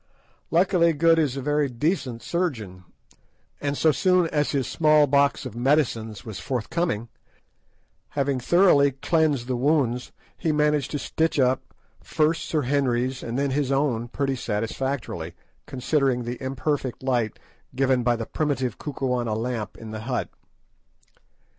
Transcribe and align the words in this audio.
Luckily 0.49 0.93
Good 0.93 1.19
is 1.19 1.37
a 1.37 1.43
very 1.43 1.69
decent 1.69 2.23
surgeon, 2.23 2.85
and 3.61 3.77
so 3.77 3.91
soon 3.91 4.25
as 4.29 4.49
his 4.49 4.65
small 4.65 5.05
box 5.05 5.45
of 5.45 5.55
medicines 5.55 6.25
was 6.25 6.39
forthcoming, 6.39 7.07
having 8.17 8.39
thoroughly 8.39 8.93
cleansed 8.93 9.45
the 9.45 9.55
wounds, 9.55 10.11
he 10.35 10.51
managed 10.51 10.89
to 10.89 10.97
stitch 10.97 11.39
up 11.39 11.61
first 12.01 12.45
Sir 12.45 12.63
Henry's 12.63 13.21
and 13.21 13.37
then 13.37 13.51
his 13.51 13.71
own 13.71 14.07
pretty 14.07 14.35
satisfactorily, 14.35 15.35
considering 15.67 16.23
the 16.23 16.41
imperfect 16.41 17.03
light 17.03 17.37
given 17.75 18.01
by 18.01 18.15
the 18.15 18.25
primitive 18.25 18.79
Kukuana 18.79 19.35
lamp 19.35 19.77
in 19.77 19.91
the 19.91 19.99
hut. 19.99 20.29